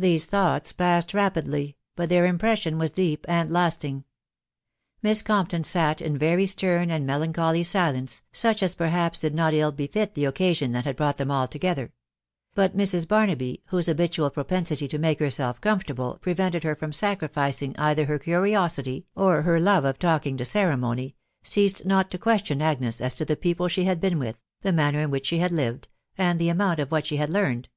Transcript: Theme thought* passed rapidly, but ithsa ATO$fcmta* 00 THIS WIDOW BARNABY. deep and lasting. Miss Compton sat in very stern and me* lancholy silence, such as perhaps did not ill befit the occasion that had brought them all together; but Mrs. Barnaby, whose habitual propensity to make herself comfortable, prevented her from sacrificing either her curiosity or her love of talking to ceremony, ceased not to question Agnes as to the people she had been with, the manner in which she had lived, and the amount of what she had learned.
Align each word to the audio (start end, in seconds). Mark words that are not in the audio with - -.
Theme 0.00 0.18
thought* 0.20 0.72
passed 0.78 1.12
rapidly, 1.12 1.76
but 1.94 2.08
ithsa 2.08 2.26
ATO$fcmta* 2.26 2.56
00 2.72 2.78
THIS 2.78 2.78
WIDOW 2.78 2.78
BARNABY. 2.78 2.92
deep 2.94 3.26
and 3.28 3.50
lasting. 3.50 4.04
Miss 5.02 5.20
Compton 5.20 5.62
sat 5.62 6.00
in 6.00 6.16
very 6.16 6.46
stern 6.46 6.90
and 6.90 7.06
me* 7.06 7.12
lancholy 7.12 7.62
silence, 7.62 8.22
such 8.32 8.62
as 8.62 8.74
perhaps 8.74 9.20
did 9.20 9.34
not 9.34 9.52
ill 9.52 9.72
befit 9.72 10.14
the 10.14 10.24
occasion 10.24 10.72
that 10.72 10.86
had 10.86 10.96
brought 10.96 11.18
them 11.18 11.30
all 11.30 11.46
together; 11.46 11.92
but 12.54 12.74
Mrs. 12.74 13.06
Barnaby, 13.06 13.62
whose 13.66 13.88
habitual 13.88 14.30
propensity 14.30 14.88
to 14.88 14.98
make 14.98 15.18
herself 15.18 15.60
comfortable, 15.60 16.16
prevented 16.22 16.64
her 16.64 16.74
from 16.74 16.94
sacrificing 16.94 17.76
either 17.78 18.06
her 18.06 18.18
curiosity 18.18 19.04
or 19.14 19.42
her 19.42 19.60
love 19.60 19.84
of 19.84 19.98
talking 19.98 20.38
to 20.38 20.46
ceremony, 20.46 21.14
ceased 21.42 21.84
not 21.84 22.10
to 22.10 22.16
question 22.16 22.62
Agnes 22.62 23.02
as 23.02 23.12
to 23.12 23.26
the 23.26 23.36
people 23.36 23.68
she 23.68 23.84
had 23.84 24.00
been 24.00 24.18
with, 24.18 24.38
the 24.62 24.72
manner 24.72 25.00
in 25.00 25.10
which 25.10 25.26
she 25.26 25.40
had 25.40 25.52
lived, 25.52 25.88
and 26.16 26.38
the 26.38 26.48
amount 26.48 26.80
of 26.80 26.90
what 26.90 27.06
she 27.06 27.18
had 27.18 27.28
learned. 27.28 27.68